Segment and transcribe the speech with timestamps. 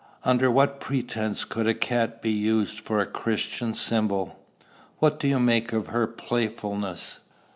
[0.23, 4.39] Under what pretence could a cat be used for a Christian symbol?"
[4.97, 7.19] "What do you make of her playfulness?"